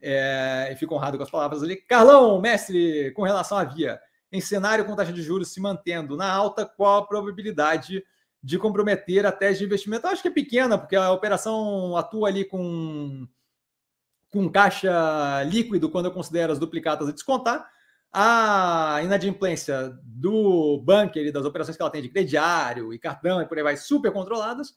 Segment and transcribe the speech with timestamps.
[0.00, 1.76] É, e fico honrado com as palavras ali.
[1.76, 3.98] Carlão, mestre, com relação à via,
[4.30, 8.04] em cenário com taxa de juros se mantendo na alta, qual a probabilidade
[8.42, 10.06] de comprometer a tese de investimento?
[10.06, 13.26] Eu acho que é pequena, porque a operação atua ali com,
[14.30, 17.68] com caixa líquido quando eu considero as duplicadas a descontar.
[18.12, 23.58] A inadimplência do bunker, das operações que ela tem de crediário e cartão e por
[23.58, 24.74] aí vai, super controladas.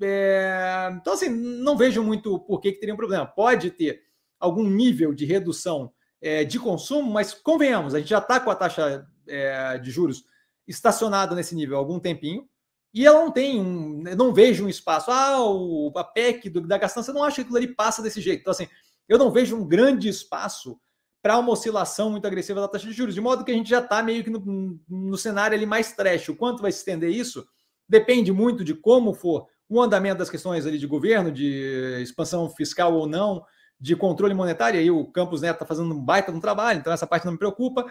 [0.00, 0.90] É...
[0.92, 3.26] Então, assim, não vejo muito por que, que teria um problema.
[3.26, 4.09] Pode ter
[4.40, 8.54] algum nível de redução é, de consumo, mas convenhamos, a gente já está com a
[8.54, 10.24] taxa é, de juros
[10.66, 12.48] estacionada nesse nível há algum tempinho,
[12.92, 14.02] e ela não tem um.
[14.16, 15.10] Não vejo um espaço.
[15.10, 18.40] Ah, o, a PEC do, da gastança, não acho que aquilo ali passa desse jeito.
[18.40, 18.66] Então, assim,
[19.08, 20.76] eu não vejo um grande espaço
[21.22, 23.78] para uma oscilação muito agressiva da taxa de juros, de modo que a gente já
[23.78, 26.30] está meio que no, no cenário ali mais trash.
[26.30, 27.46] O quanto vai se estender isso
[27.88, 32.94] depende muito de como for o andamento das questões ali de governo, de expansão fiscal
[32.94, 33.44] ou não,
[33.80, 36.92] de controle monetário, e aí o Campos Neto está fazendo um baita no trabalho, então
[36.92, 37.90] essa parte não me preocupa.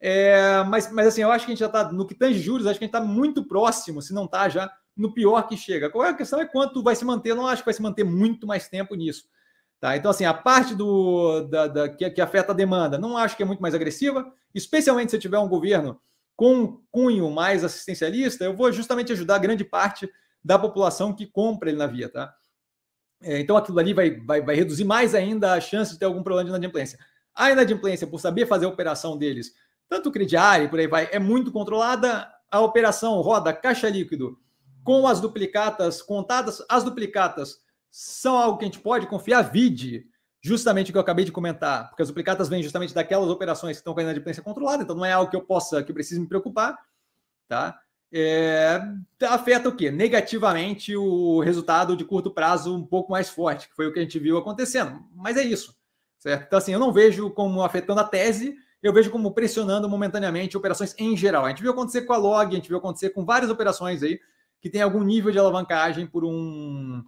[0.00, 2.66] É, mas, mas assim, eu acho que a gente já está, no que tange juros,
[2.66, 5.90] acho que a gente está muito próximo, se não está já, no pior que chega.
[5.90, 7.82] Qual é a questão é quanto vai se manter, eu não acho que vai se
[7.82, 9.24] manter muito mais tempo nisso.
[9.78, 9.96] Tá?
[9.96, 13.42] Então, assim, a parte do, da, da que, que, afeta a demanda, não acho que
[13.42, 16.00] é muito mais agressiva, especialmente se tiver um governo
[16.36, 20.10] com um cunho mais assistencialista, eu vou justamente ajudar grande parte
[20.42, 22.34] da população que compra ele na via, tá?
[23.22, 26.22] É, então aquilo ali vai, vai, vai reduzir mais ainda a chance de ter algum
[26.22, 26.98] problema de inadimplência.
[27.34, 29.52] A inadimplência, por saber fazer a operação deles,
[29.88, 32.30] tanto crediário por aí vai, é muito controlada.
[32.50, 34.38] A operação roda caixa líquido
[34.82, 36.64] com as duplicatas contadas.
[36.68, 37.60] As duplicatas
[37.90, 39.42] são algo que a gente pode confiar.
[39.42, 40.06] Vide
[40.42, 43.80] justamente o que eu acabei de comentar, porque as duplicatas vêm justamente daquelas operações que
[43.80, 46.18] estão com a inadimplência controlada, então não é algo que eu possa, que eu precise
[46.18, 46.78] me preocupar,
[47.46, 47.78] tá?
[48.12, 48.80] É,
[49.28, 49.90] afeta o quê?
[49.90, 54.02] Negativamente o resultado de curto prazo um pouco mais forte, que foi o que a
[54.02, 55.00] gente viu acontecendo.
[55.14, 55.76] Mas é isso,
[56.18, 56.46] certo?
[56.46, 60.94] Então, assim, eu não vejo como afetando a tese, eu vejo como pressionando momentaneamente operações
[60.98, 61.44] em geral.
[61.44, 64.18] A gente viu acontecer com a Log, a gente viu acontecer com várias operações aí
[64.60, 67.02] que tem algum nível de alavancagem por um,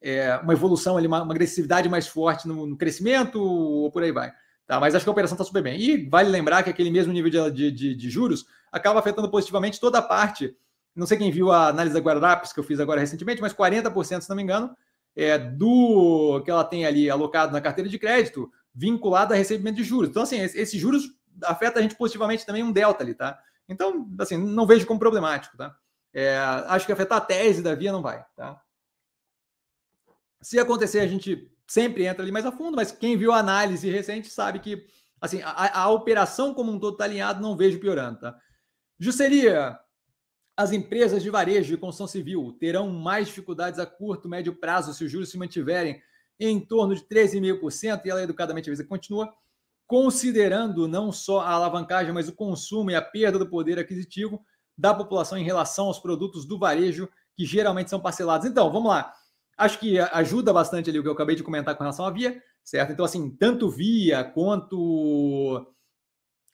[0.00, 4.12] é, uma evolução ali, uma, uma agressividade mais forte no, no, crescimento ou por aí
[4.12, 4.32] vai.
[4.66, 4.80] Tá?
[4.80, 5.78] Mas acho que a operação está super bem.
[5.78, 9.98] E vale lembrar que aquele mesmo nível de, de, de juros acaba afetando positivamente toda
[9.98, 10.56] a parte.
[10.94, 14.20] Não sei quem viu a análise da Guararapes que eu fiz agora recentemente, mas 40%,
[14.20, 14.74] se não me engano,
[15.14, 19.84] é, do que ela tem ali alocado na carteira de crédito, vinculado a recebimento de
[19.84, 20.08] juros.
[20.08, 21.04] Então, assim, esses juros
[21.42, 23.38] afeta a gente positivamente também um delta ali, tá?
[23.68, 25.74] Então, assim, não vejo como problemático, tá?
[26.12, 26.38] É,
[26.68, 28.60] acho que afetar a tese da via não vai, tá?
[30.40, 33.90] Se acontecer, a gente sempre entra ali mais a fundo, mas quem viu a análise
[33.90, 34.86] recente sabe que,
[35.20, 38.38] assim, a, a operação como um todo está alinhado, não vejo piorando, tá?
[40.56, 45.04] As empresas de varejo e construção civil terão mais dificuldades a curto, médio prazo se
[45.04, 46.00] os juros se mantiverem
[46.38, 49.32] em torno de 13,5%, e ela educadamente avisa continua,
[49.86, 54.44] considerando não só a alavancagem, mas o consumo e a perda do poder aquisitivo
[54.76, 58.46] da população em relação aos produtos do varejo, que geralmente são parcelados.
[58.46, 59.12] Então, vamos lá.
[59.56, 62.42] Acho que ajuda bastante ali o que eu acabei de comentar com relação à Via,
[62.62, 62.92] certo?
[62.92, 65.66] Então, assim, tanto Via quanto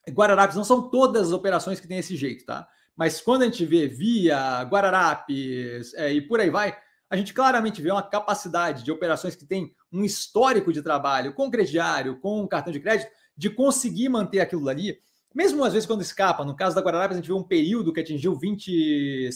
[0.08, 2.68] Guararapes não são todas as operações que têm esse jeito, tá?
[2.96, 6.76] Mas quando a gente vê Via, Guararapes é, e por aí vai,
[7.08, 11.50] a gente claramente vê uma capacidade de operações que tem um histórico de trabalho com
[11.50, 14.98] crediário, com cartão de crédito, de conseguir manter aquilo ali,
[15.34, 16.44] mesmo às vezes quando escapa.
[16.44, 19.30] No caso da Guararapes, a gente vê um período que atingiu 25%,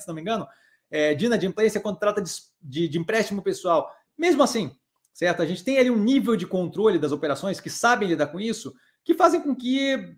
[0.00, 0.46] se não me engano,
[0.94, 2.30] é, de inadimplência quando trata de,
[2.62, 3.92] de, de empréstimo pessoal.
[4.16, 4.70] Mesmo assim,
[5.12, 5.42] certo?
[5.42, 8.72] A gente tem ali um nível de controle das operações que sabem lidar com isso,
[9.02, 10.14] que fazem com que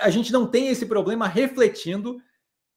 [0.00, 2.22] a gente não tenha esse problema refletindo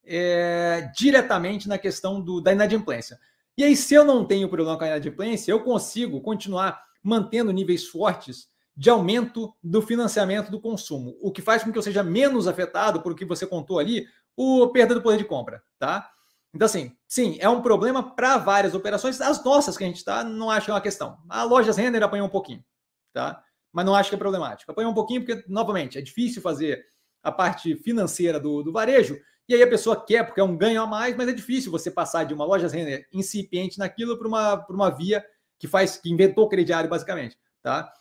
[0.04, 3.20] é, diretamente na questão do, da inadimplência.
[3.56, 7.86] E aí, se eu não tenho problema com a inadimplência, eu consigo continuar mantendo níveis
[7.86, 12.48] fortes de aumento do financiamento do consumo, o que faz com que eu seja menos
[12.48, 16.10] afetado por o que você contou ali, o perda do poder de compra, tá?
[16.54, 19.20] Então, assim, sim, é um problema para várias operações.
[19.20, 21.18] As nossas que a gente está, não acho que é uma questão.
[21.28, 22.64] A Lojas Renner apanhou um pouquinho,
[23.12, 23.44] tá?
[23.74, 24.72] mas não acho que é problemático.
[24.72, 26.86] Apanha um pouquinho, porque, novamente, é difícil fazer
[27.24, 29.18] a parte financeira do, do varejo,
[29.50, 31.90] e aí a pessoa quer, porque é um ganho a mais, mas é difícil você
[31.90, 35.26] passar de uma loja Renner incipiente naquilo para uma, uma via
[35.58, 37.38] que faz, que inventou crediário, basicamente.
[37.62, 37.92] Tá?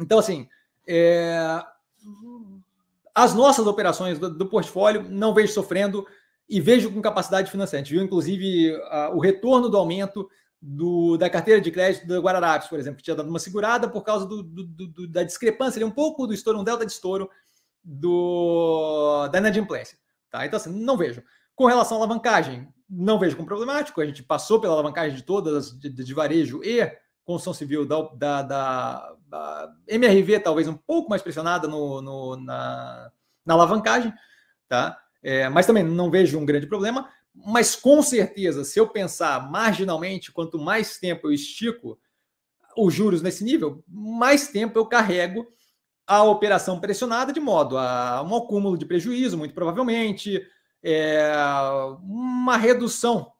[0.00, 0.48] Então, assim,
[0.86, 1.62] é...
[3.14, 6.06] as nossas operações do, do, portfólio não vejo sofrendo
[6.52, 7.80] e vejo com capacidade financeira.
[7.80, 10.28] A gente viu, inclusive, a, o retorno do aumento
[10.60, 14.02] do, da carteira de crédito da Guararapes, por exemplo, que tinha dado uma segurada por
[14.02, 17.30] causa do, do, da discrepância, ali, um pouco do estouro, um delta de estouro
[17.82, 19.96] do, da inadimplência.
[20.30, 20.44] Tá?
[20.44, 21.22] Então, assim, não vejo.
[21.54, 24.02] Com relação à alavancagem, não vejo como problemático.
[24.02, 26.86] A gente passou pela alavancagem de todas, de, de varejo e
[27.24, 33.10] construção civil, da, da, da, da, MRV talvez um pouco mais pressionada no, no na,
[33.46, 34.12] na, alavancagem,
[34.68, 34.98] tá?
[35.22, 37.08] É, mas também não vejo um grande problema.
[37.34, 41.98] Mas com certeza, se eu pensar marginalmente, quanto mais tempo eu estico
[42.76, 45.46] os juros nesse nível, mais tempo eu carrego
[46.06, 50.42] a operação pressionada de modo a um acúmulo de prejuízo, muito provavelmente,
[50.82, 51.32] é,
[52.02, 53.32] uma redução,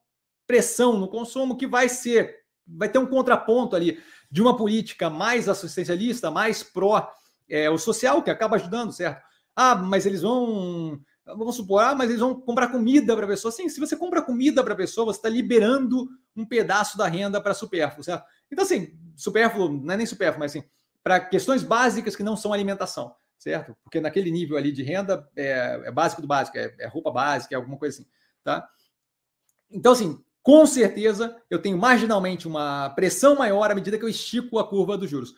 [0.46, 2.36] pressão no consumo que vai ser,
[2.66, 4.00] vai ter um contraponto ali
[4.30, 7.10] de uma política mais assistencialista, mais pró
[7.48, 9.22] é, o social, que acaba ajudando, certo?
[9.54, 13.52] Ah, mas eles vão vamos supor, ah, mas eles vão comprar comida para a pessoa.
[13.52, 17.40] Sim, se você compra comida para a pessoa, você está liberando um pedaço da renda
[17.40, 18.24] para supérfluo, certo?
[18.50, 20.64] Então, assim, supérfluo, não é nem supérfluo, mas assim,
[21.02, 23.76] para questões básicas que não são alimentação, certo?
[23.82, 27.54] Porque naquele nível ali de renda é, é básico do básico, é, é, roupa básica,
[27.54, 28.10] é alguma coisa assim,
[28.42, 28.68] tá?
[29.70, 34.58] Então, assim, com certeza eu tenho marginalmente uma pressão maior à medida que eu estico
[34.58, 35.34] a curva dos juros.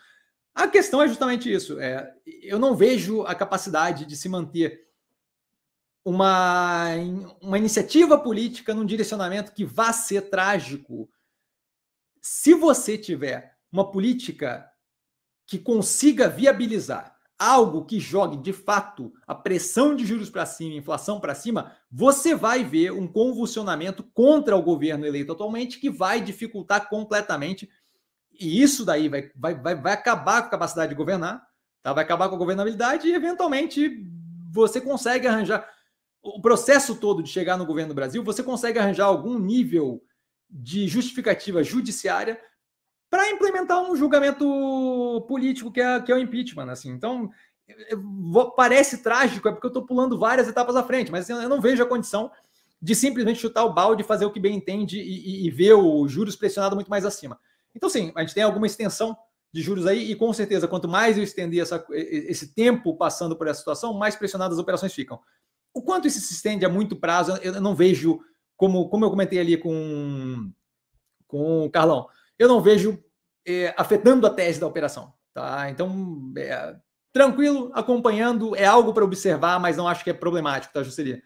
[0.54, 1.80] A questão é justamente isso.
[1.80, 4.83] É, eu não vejo a capacidade de se manter
[6.04, 6.88] uma,
[7.40, 11.08] uma iniciativa política num direcionamento que vá ser trágico.
[12.20, 14.70] Se você tiver uma política
[15.46, 21.18] que consiga viabilizar algo que jogue de fato a pressão de juros para cima, inflação
[21.18, 26.88] para cima, você vai ver um convulsionamento contra o governo eleito atualmente que vai dificultar
[26.88, 27.68] completamente.
[28.38, 31.44] E isso daí vai, vai, vai, vai acabar com a capacidade de governar,
[31.82, 31.92] tá?
[31.92, 34.06] vai acabar com a governabilidade e, eventualmente,
[34.50, 35.68] você consegue arranjar
[36.24, 40.02] o processo todo de chegar no governo do Brasil, você consegue arranjar algum nível
[40.48, 42.40] de justificativa judiciária
[43.10, 46.70] para implementar um julgamento político que é, que é o impeachment.
[46.70, 46.90] Assim.
[46.90, 47.30] Então,
[48.56, 51.82] parece trágico, é porque eu estou pulando várias etapas à frente, mas eu não vejo
[51.82, 52.30] a condição
[52.80, 56.08] de simplesmente chutar o balde, fazer o que bem entende e, e, e ver o
[56.08, 57.38] juros pressionado muito mais acima.
[57.74, 59.16] Então, sim, a gente tem alguma extensão
[59.52, 63.46] de juros aí, e com certeza, quanto mais eu estender essa, esse tempo passando por
[63.46, 65.20] essa situação, mais pressionadas as operações ficam.
[65.74, 68.20] O quanto isso se estende a muito prazo, eu não vejo,
[68.56, 70.50] como, como eu comentei ali com,
[71.26, 73.02] com o Carlão, eu não vejo
[73.46, 75.12] é, afetando a tese da operação.
[75.34, 75.68] Tá?
[75.68, 76.76] Então, é,
[77.12, 81.22] tranquilo, acompanhando, é algo para observar, mas não acho que é problemático, tá, Juscelia?